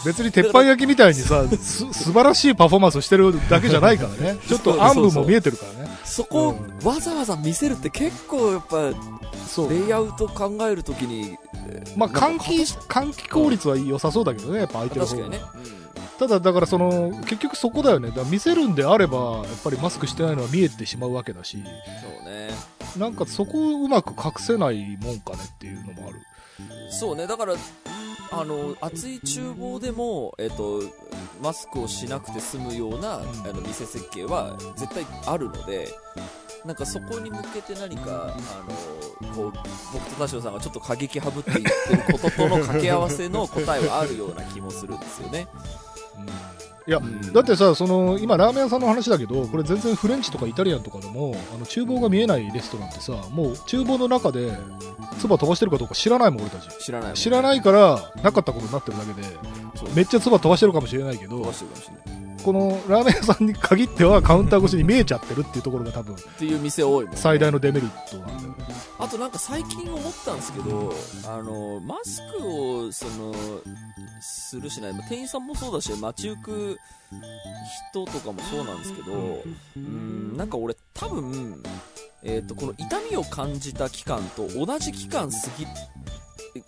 [0.04, 4.38] 別に鉄板焼きみたいにさす素晴らしいパフォーマンスをしてるだけじゃないからね。
[4.46, 5.98] ちょっと暗部も見えてるからね。
[6.04, 8.92] そこをうわざわざ見せるって結構やっぱ
[9.46, 9.70] そう。
[9.70, 11.36] レイアウト考えるときに、
[11.96, 15.22] まあ換気換気効率は良さそうだけどねやっぱ相手の方が。
[15.24, 15.48] 確かにね、
[16.18, 18.08] ただだからその結局そこだよね。
[18.08, 21.58] だから見せるんであればやっぱりマスクしてないのは見えてしまうわけだし。
[21.62, 22.50] そうね。
[22.96, 26.20] なんかそこをうまく隠せないもんかねっていうのもある
[26.90, 27.54] そうねだから
[28.30, 30.82] あの暑い厨房でも、えっと
[31.42, 35.88] マスクをしなくて済むような、あの店設計は絶対あるので
[36.64, 39.52] なんかそこに向けて何かあのこう
[39.92, 45.46] 僕と田代さんがちょっと過激ハブって言ってることとの掛け合わせの答えはあるような気もするんですよね。
[46.88, 47.32] いやうん。
[47.32, 54.50] だってさその今ラーメン屋さんの話だけどこれ全然フレンチとかイタリアンとかでもあの厨房が見えないレストランってさもう厨房の中で
[55.18, 56.68] 唾飛ばしてるかどうか知らないもん俺たち。
[56.78, 59.28] 知らないもん知らないからなかったことになってるだけで
[59.94, 67.20] めっちゃ唾飛ばしてるかもしれないけど飛ばしてるかもしれないこのラーメン屋さんに限ってはカウンター越しに見えちゃってるっていうところが多分っていう店多いもんね。
[67.20, 68.18] 最大のデメリット。
[68.18, 70.92] なんだよねあとなんか最近思ったんですけど、
[71.26, 73.32] あの、マスクを、その、
[74.20, 76.78] するしない、まあ店員さんもそうだし、街行く
[77.92, 79.44] 人とかもそうなんですけど、
[79.76, 81.62] うん、なんか俺多分、
[82.24, 85.66] えっ、と、この痛みを感じた期間と同じ期間過ぎ、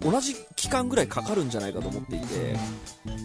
[0.00, 2.56] 同じ期間ぐらいかかるんじゃないかと思っていて、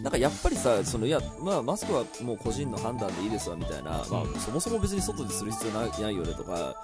[0.05, 6.75] なんかやっぱりさ、そのいや、まあ、マスクはもう個人の判断でいいですわみたいな、まあ、そもそも別に外でする必要ないないよねとか、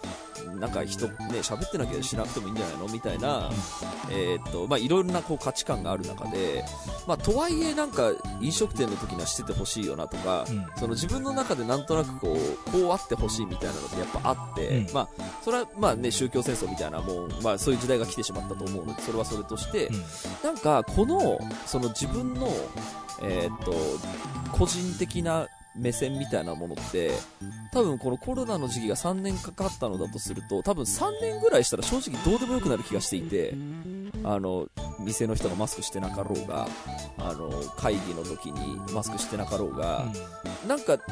[0.59, 2.87] なんか人、ね、喋ってなきゃしなくてもいいんじゃないの？
[2.87, 3.49] みたいな、
[4.09, 6.63] えーっと、まあ、いろいろなこう価値観がある中で、
[7.07, 10.65] まあ、とはいえなんか飲食店の時にはしててほしいよなとか、うん。
[10.77, 14.93] その自分の中でなんとなくこう、こうあってほしいみたいなのってやっぱあって、うん。
[14.93, 15.09] まあ、
[15.43, 18.95] それはまあね、宗教戦争みたいなもう、まあそういう時代が来てしまったと思うの。
[18.95, 20.03] で、それはそれとして、うん。
[20.43, 22.47] なんかこの、その自分の、
[23.21, 23.73] えーっと、
[24.51, 27.11] 個人的な目線みたいなものって、
[27.71, 33.53] 多分このコロナの時期が3年かかったのだとすると、多分3年ぐらいしたら正直どうでもよくなる気がしていて、
[34.23, 34.67] あの、
[34.99, 36.67] 店の人がマスクしてなかろうが、
[37.17, 40.05] あの、会議の時にマスクしてなかろうが、
[40.67, 41.03] なんか、で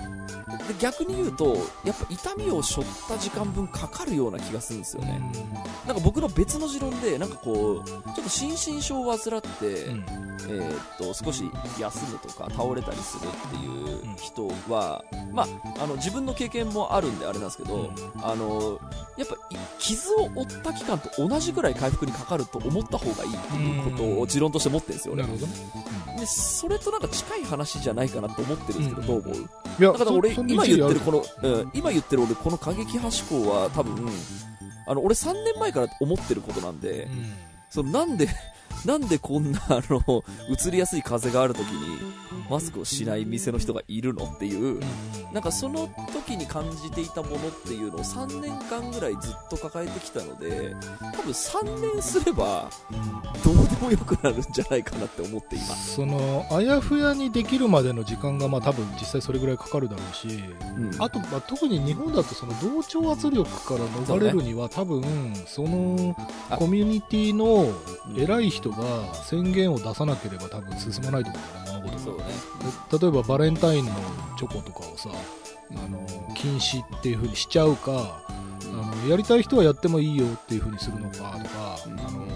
[0.80, 5.20] 逆に言うと、やっぱ痛みを背負った時間分かかるような気がするんですよね。
[5.88, 10.06] なんか僕の別の持論で、なんかこう、ちょっと心身症を患って、うん。
[10.50, 11.44] えーっと少し
[11.80, 18.80] 休むとか倒れたりするっていう人は、まあ、あの自分の経験もあるんであれなんですけど、あの
[19.18, 19.38] やっぱい
[19.80, 25.24] 傷を負った期間と同じぐらい回復にかかると思った方がいいっていうことを持論として持ってるんですよ、俺。
[26.20, 29.24] でそれとなんか近い話じゃないかなと思ってるんですけど、うん。
[29.24, 29.50] どう思う？
[29.80, 34.10] いやだから俺今言ってるこの、うん、今言ってる俺この過激派思考は多分
[34.88, 37.34] あの俺3年前から思ってることなんで、うん。
[37.70, 38.28] そのなんで、
[38.86, 42.00] なんでこんな、あの、移りやすい風がある時に、
[42.50, 44.80] マスクをしない店の人がいるのっていう、
[45.32, 50.76] なんかその時に感じていたものっていうのを3年間ぐらいずっと抱えてきたので、
[51.16, 52.70] 多分3年すれば、
[53.44, 55.96] どうでもよくなるんじゃないかなって思っています。
[55.96, 61.04] そのあやふやにできるまでの時間がまあ多分実際それぐらいかかるだろうし、うん。
[61.04, 65.04] あと、まあ、特に日本だとその同調圧力から逃れるには、多分
[65.46, 66.16] その
[66.50, 66.58] あ。
[66.58, 67.72] コミュニティの
[68.18, 72.32] 偉い人が宣言を出さなければ多分進まないと思うんだよね物事がね。
[72.92, 73.92] で例えばバレンタインの
[74.38, 75.10] チョコとかをさ
[75.72, 76.06] あの
[76.36, 82.28] 禁止っていう風にしちゃうかあのやりたい人はやってもいいよっていう風にするのかとか、うんあの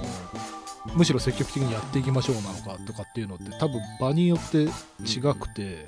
[0.96, 5.88] むしろ積極的にやっていきましょうなのかとかっていうのって多分場によって違くて、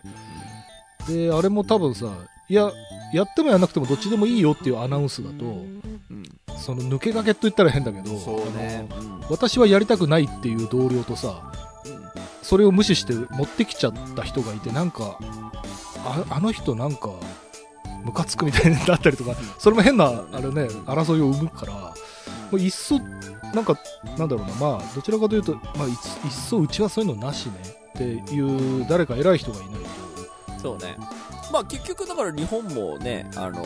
[1.08, 2.08] であれも多分さ
[2.48, 2.72] いや
[3.14, 5.82] やってもやらなくてもどっちでもいいよっていうアナウンスだとうん。
[6.58, 8.88] その抜け駆けと言ったら変だけどね。
[9.00, 9.22] うん。
[9.30, 11.52] 私はやりたくないっていう同僚とさ
[11.86, 12.06] うん
[12.42, 15.18] それを無視して持ってきちゃった人がいてなんか
[16.06, 17.10] ああの人なんか
[18.04, 21.94] ムカつくみたいになったりとかそれも変なあれね争いを生むからも
[22.54, 23.00] ういっそ
[23.54, 23.80] なんか
[24.18, 25.96] なんだろうなまあどちらかというと、まあ、いっ
[26.32, 30.60] そうちはそういうのなしねっていう誰か偉い人がいないと。
[30.62, 30.98] そうね。
[31.52, 33.64] まあ結局だから日本もね、あの、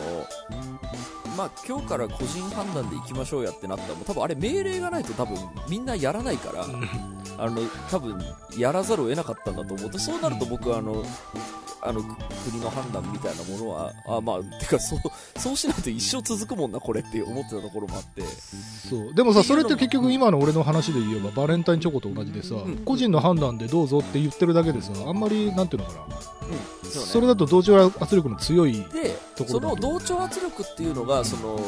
[1.36, 5.36] まあ今日から個人判断で行きましょうやってなったら多分あれ命令がないと多分
[5.68, 6.64] みんなやらないから、
[7.38, 8.18] あの、多分
[8.56, 11.02] やらざるを得なかったんだと思うと、そうなると僕はあの、
[11.82, 15.00] あの、国の判断みたいなものは、あまあ、てかそう、
[15.38, 19.14] そうしないと一生続くもんな、これって思ってたところもあって、そう。
[19.14, 22.82] でもさそれって結局今の俺の話で言えばバレンタインチョコと同じでさ、ん。
[22.84, 26.04] 個人の判断でどうぞって言ってるだけでさあんまりなんていうのかな。
[26.46, 26.56] うん、ね。
[26.90, 31.58] それだと同調圧力の強いでところその同調圧力っていうのがその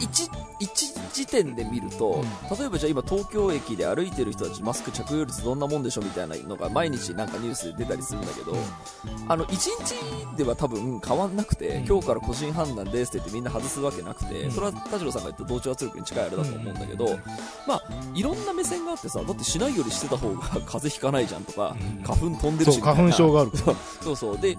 [0.00, 2.22] 1時点で見ると、
[2.58, 8.54] 例えばじゃあ今東京駅で歩いてる人たちマスク着用率どんなもんでしょみたいなのが毎日なんかニュースで出たりするんだけど、
[9.26, 11.86] あの1日では多分変わんなくて、うん。
[11.86, 14.50] 今日から個人判断ですって言ってみんな外すわけなくて、うん。
[14.50, 17.18] それは田代さんが言った同調圧力に近いあれだと思うんだけど、
[17.66, 17.82] まあ
[18.14, 22.02] いろんな目線があってさだってしないよりしてた方が風邪ひかないじゃんとか、うん。
[22.02, 22.94] 花粉飛んでるしそうみたいな。
[22.94, 23.50] 花粉症がある。
[23.50, 24.38] か らそうそう。
[24.38, 24.56] で、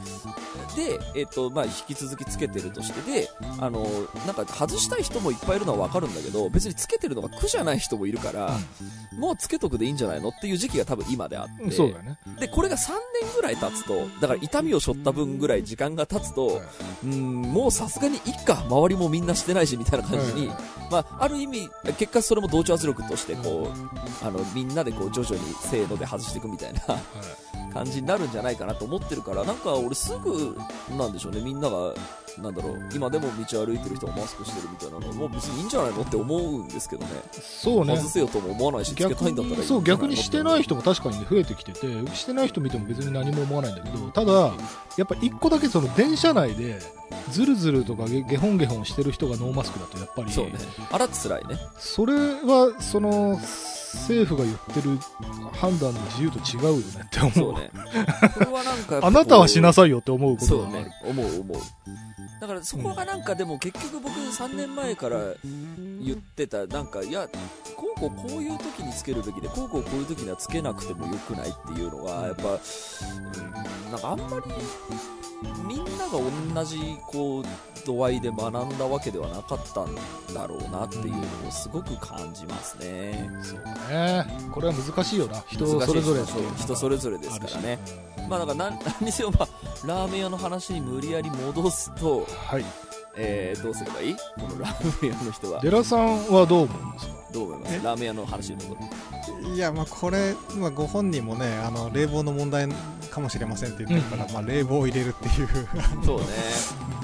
[0.76, 3.88] で、えっと、まあ、引き続きつけてるとして、で、あの、
[4.26, 8.58] なんか外したい人もいっぱいいるのはわかるんだけど、別につけてるのが苦じゃない人もいるから、
[9.18, 12.18] もうつけとくでいいんじゃないのっていう時期が多分今であって、そうだよね。
[12.40, 16.62] で、これが3年ぐらい経つと、だから痛みを背負った分ぐらい時間が経つと、
[17.04, 20.48] うん、もうさすがにいっか、周りもみんなしてないし、みたいな感じに、
[20.92, 26.82] まあ、ある意味、結果それも同調圧力として、こう、あの、みんなでこう、徐々にせーので外していくみたいな、
[27.74, 30.58] 感じになるんじゃないかなと思ってるから、なんか俺すぐ、
[30.98, 31.94] なんでしょうね、みんなが、
[32.42, 37.12] なんだろう、今でも道歩いてる人がマスクしてるみたいなのもう別にいいんじゃないのって思うんですけどね。
[37.34, 41.80] そうね外せよとも思わないし、つけた逆いんだったらいいそう逆にしてない人も確かに増えてきてて
[42.16, 44.54] してない人見ても別に何も思わないんだけどただ
[44.98, 46.80] やっぱ一個だけその電車内で
[47.32, 50.54] ズルズルとかゲゲホンゲホンしてる人がノーマスクだとやっぱりそうね。
[50.92, 51.58] あらって辛いね。
[51.78, 53.40] それはその
[53.94, 54.98] 政府が言ってる
[55.54, 57.72] 判断の自由と違うよねって思うそうね。
[58.34, 60.96] これはなんか あなたはしなさいよって思うことがあるそうね。
[61.04, 61.58] 思う思う。
[62.40, 65.18] だからそこがなんかでも結局僕3年前から
[66.04, 67.28] 言ってた、なんか、いや、
[67.76, 72.44] こうこうこういう時につけるべきで、こうこうこういう時にはつけなくてもよくないっていうのが、やっぱ、
[73.90, 76.20] なんかあんまり、みんなが
[76.54, 77.44] 同じ、こう、
[77.88, 79.96] 度合いで学んだわけではなかったん
[80.34, 83.30] だろうなっていうのをすごく感じますね。
[83.42, 84.26] そうね。
[84.54, 85.44] これは難しいよな。
[85.48, 86.22] 人それぞれ
[86.58, 87.80] 人それぞれですからね。
[88.30, 89.48] まあなんか何 何にせよまあ
[89.86, 92.66] ラーメン屋の話に無理やり戻すと、はい。
[93.20, 94.16] えー、どうすればいい？
[94.16, 95.60] このラーメン屋の人は。
[95.62, 97.14] デラさんはどう思うんですか？
[97.34, 97.76] どう思います？
[97.76, 97.80] え？
[97.84, 99.56] ラーメン屋の話に戻る。
[99.56, 102.76] いや、まあこれ、まあご本人もね、あの、冷房の問題か
[103.18, 105.48] かもしれませんって言ってるから、まあ、冷房を入れるっていう。
[106.06, 106.26] そうね。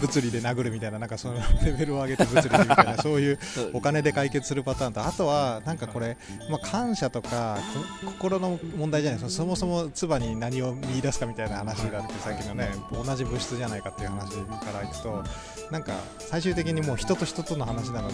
[0.04, 3.39] 物理で殴るみたいななんかそのレベルを上げて物理でみたいなそういう
[3.72, 6.18] お金で解決するパターンとあとはなんかこれ、
[6.50, 7.58] まあ、感謝とか
[8.04, 9.44] こ心の問題じゃないですか。
[9.44, 15.24] そもそも唾に何を見出すかみたいな話があってさっきのね同じ物質じゃないかっていう話からいくと
[15.72, 18.13] なんか最終的にもう人と人との話なので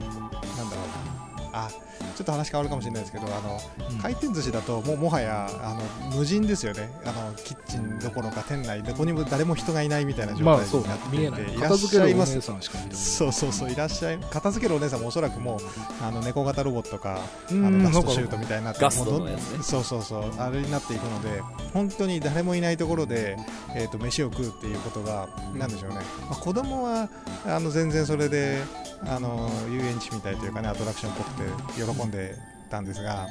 [0.00, 0.82] なんだろ
[1.26, 1.30] う。
[1.36, 1.68] なあ
[2.16, 3.60] ちょっと話変わるかもしれないですけどあの
[3.90, 3.98] うん。
[3.98, 6.90] 回転寿司だともうもはやあの無人ですよね。
[7.04, 11.42] あのキッチンどころか店内どこにも誰も人がいないみたいな状態になっていて、見えない。
[11.42, 12.40] いらっしゃいます。
[12.40, 15.60] そうそうそういらっしゃい片付けるお姉さんもおそらくもう
[16.02, 19.62] あの猫型ロボットかあうんのガストシュートみたいになガストのやつね。
[19.62, 23.36] そうそうそうあれになっていくので本当に誰もいないところで、
[23.74, 25.96] えー、と飯を食うっていうことがなんでしょうね、
[26.28, 27.08] まあ、子供は
[27.46, 28.62] あの全然それで
[29.06, 31.42] あの遊園地みたいというかねアトラクションっぽくて
[31.82, 32.34] 喜んで
[32.68, 33.26] たんですが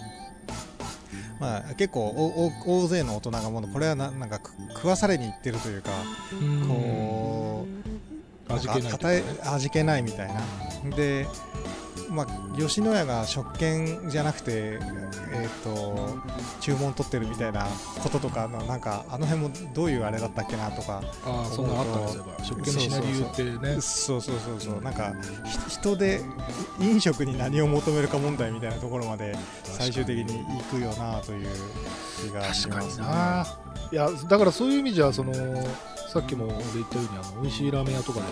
[1.40, 5.92] まあ、結構おお大勢の大人がもうこれはななんかく食わされに行ってるというか
[6.34, 6.68] うん。
[6.68, 7.66] こ
[8.50, 10.96] う味気ない味気ないみたいな。
[10.96, 11.28] で、
[12.10, 14.80] まあ、吉野家が食券じゃなくて、
[15.32, 16.18] えー、と
[16.60, 17.68] 注文取ってるみたいな
[18.02, 23.82] こととかのなんかあの辺もどういうあれだったっけなとかああそんなのあったんですよ食券にしない理由ってね。
[23.82, 24.60] そうそうそう。
[24.60, 25.14] そうなんか
[25.46, 26.22] ひ人で
[26.80, 31.48] 飲食に何を求めるか問題みたいなところまで最終的に行くよなという
[32.22, 33.06] 気がしますね。
[33.06, 33.48] な。
[33.92, 35.34] いやだからそういう意味じゃその
[36.12, 38.26] さっきも俺言ったようにあの美味しいラーメン屋とかで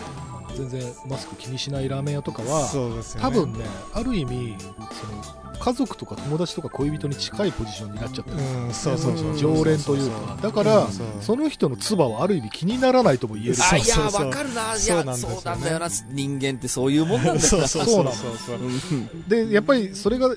[0.57, 3.19] 全然マスク気にしないラーメン屋とかはね。
[3.19, 10.37] 多分ねある意味その家族とか友達とか恋人に近いポジションになっちゃってる、うん、そうそうそう常連というか。
[10.41, 10.87] だから、うん
[11.21, 13.55] その人の唾はある意味気にならないとも言える。
[13.71, 14.61] あ、いや、そうそうわかるな。
[14.61, 15.35] いや、そうなんですよね。
[15.35, 15.89] そうなんだよな。
[16.11, 17.41] 人間ってそういうもんなんだよな。
[17.41, 18.13] そうそうそうそう。
[18.37, 20.35] そううんでやっぱりそれが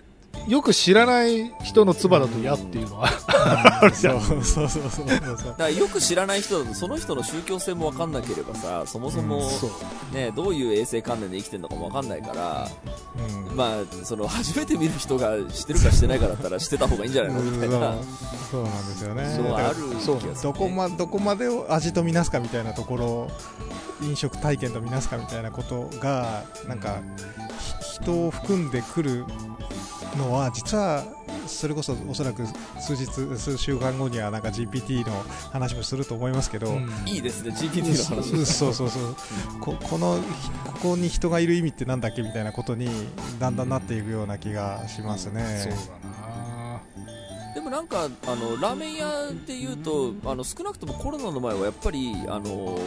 [0.50, 3.08] よく知らない人の唾だと嫌っていうのは、
[3.92, 10.14] そうそうそうそうそうだからよく知らない人だとその人の宗教性も分かんなければさそもそも、そう。
[10.14, 12.68] ね、どういう衛生観念で生きてるのかも分かんないから、
[13.48, 13.56] うん。
[13.56, 17.42] まあ、その初めて見る人がしてるかしてないかだったらしてた方がいいんじゃないの？
[17.42, 17.94] みたいな。
[18.50, 19.32] そうなんですよね。
[19.36, 23.30] そうある気がすそうる、ね、どこまどこまでを味とみなすかみたいなところ
[24.02, 27.00] 飲食体験とみなすかみたいなことがなんか
[27.92, 29.24] ひ人を含んでくる
[30.16, 31.04] のは実は
[31.46, 32.44] それこそおそらく
[32.80, 38.46] 数日数週間後にはなんか GPT の話もすると思いますけど、うんいいですね GPT の話。
[38.46, 39.16] そうそうそう。
[39.60, 40.18] ここの
[40.64, 42.88] ここに人がいる意味ってなんだっけみたいなことに
[43.38, 45.60] だんだんなっていくような気がしますね。
[45.62, 46.30] そうだな。
[47.54, 49.06] でもなんかあのラーメン屋
[49.46, 52.78] でいうとあの少なくともコロナの前はやっぱりあの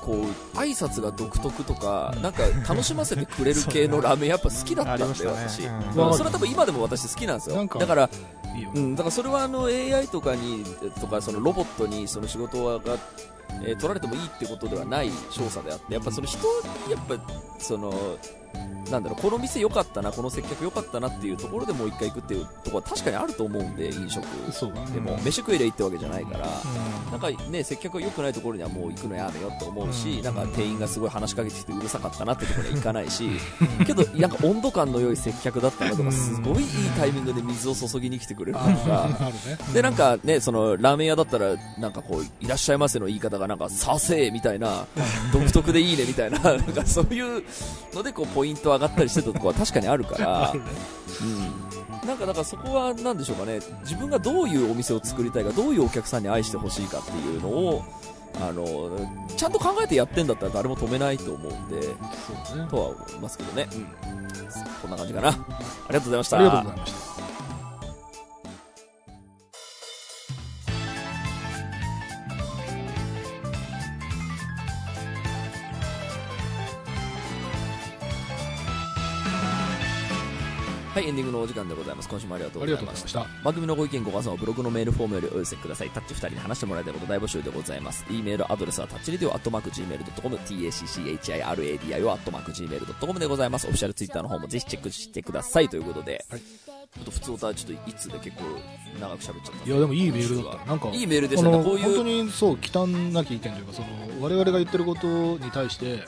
[0.00, 5.70] こう挨拶が独特とかなんか楽しませてくれる系のラーメンやっぱ好きだったんだよ、私、それ
[6.24, 7.66] は多分今でも私好きなんですよ。
[7.66, 8.10] だから
[8.74, 10.64] うん、だからそれはあの AI とかに
[11.00, 12.96] とかそのロボットにその仕事が、
[13.62, 16.38] えー取られてもいいってことではない調査であってやっぱその人
[16.86, 17.16] にやっぱ
[17.58, 17.92] その
[18.90, 24.24] なんだろうこの店良かったなこの接客良かったなっていうところでもう一回行くっていうところは確かにあると思うんで飲食
[24.92, 25.16] でも。
[25.18, 26.48] 飯食いいってわけじゃないから。
[26.48, 27.12] うん。
[27.12, 30.24] なんかね、接客が良くないところにはもう行くのやめようって思うし、うん。
[30.24, 33.30] なんか店員がすごい話しかけてきてうるさかったなってところには行かないし、
[33.86, 39.08] けど、なんか温度感の良い接客だったなとか、すごいいいタイミングで水を注ぎに来てくれるあとか、
[39.72, 44.86] で、なんかね、その、ラーメン屋だったら、なんかこう、いらっしゃいませの言い方がなんか、させーみたいな、
[45.32, 47.42] 独特でいいねみたいな、 なんかそういう
[47.92, 52.08] ので、こう、ポイント上がったりしてたとこは 確かにあるから、うん。
[52.08, 57.84] なんか、だからそこは、なんでしょうかね、自分がどういうお店を作りたいか、どういうお客さんに愛してほしいかっていうのを、
[58.40, 58.64] あの、
[59.36, 63.68] ちゃんと考えてやってんだったら誰も止めないと思うんで、そうだねとは思いますけどね。
[63.72, 63.86] うん。
[64.82, 65.28] こんな感じかな。
[65.28, 66.36] ありがとうございました。
[66.36, 67.09] ありがとうございました
[80.92, 82.08] はい、エンディングのお時間でございます。
[82.08, 82.82] 今週もありがとうございまし。
[82.82, 85.90] がとうございましたた番組のご意見ご感想はブログのメールフォームよりお寄せください。
[85.90, 88.04] タッチ2人に話してもらいたいこと大募集でございます。
[88.10, 93.68] e メールアドレスはタッチレディオアットマーク Gmail.com、tacchiradio アットマーク Gmail.com でございます。
[93.68, 96.40] オフィシャルツイッターの方もぜひチェックしてくださいということで、はい
[96.92, 98.42] ちょっと普通歌はちょっといつで結構
[99.00, 99.68] 長く喋っちゃった。
[99.68, 101.62] いやでもいいメールだったなんかいいメールでしたね。
[101.62, 103.88] こういう本当にそう忌憚なき意見というかその
[104.20, 105.06] 我々が言ってること
[105.38, 106.04] に対して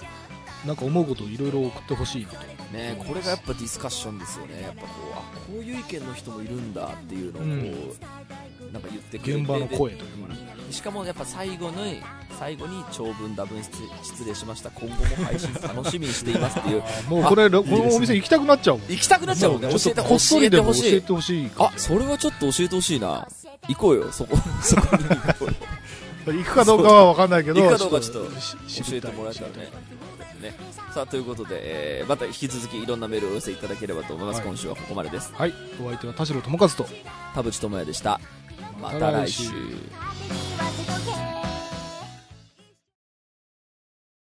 [0.67, 2.31] なんか思うことをいろいろ送ってほしいな。
[2.31, 2.37] と
[2.73, 4.63] ね、これがやっぱディスカッションですよね。
[4.63, 7.97] やっぱこう、あ、こういう意見の人もいるんだっていうのをこ
[8.71, 9.41] う、なんか言ってくれて。
[9.41, 10.35] 現場の声というか。
[10.35, 12.03] ねでしかもやっぱ最後に
[12.39, 14.71] 最後に長文多文失失礼しました。
[14.71, 16.83] 今後も配信楽しみにしていますっていう。
[17.09, 19.69] もうこれこのお店行きたくなっちゃう行きたくなっちゃうもんね。
[19.69, 20.91] 教えてちょっとこっそりでも教えてほしい。
[20.91, 23.29] 教えてほしいかあそれはちょっと教えてほしいな。
[23.69, 26.39] 行こうよ、そこ、 そこに行こうよ。
[26.39, 29.71] 行くかどうかは分かんないけど、行くかどうかちょっとし教えてもらえたらね。
[30.43, 30.55] ね。
[30.93, 34.41] さあ、ということで、えーまた引き続きいろんなメールをお寄せいただければと思います。
[34.41, 35.33] はい今週はここまでです。
[35.35, 36.87] はい、お相手は田代智和と。
[37.35, 38.21] 田淵智也でした。
[38.81, 39.51] また来週。